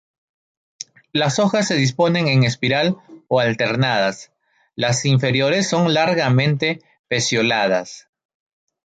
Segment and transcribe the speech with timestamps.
[1.13, 4.31] Las hojas se disponen en espiral o alternadas,
[4.73, 8.09] las inferiores son largamente pecioladas.